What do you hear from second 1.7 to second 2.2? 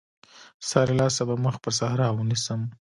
صحرا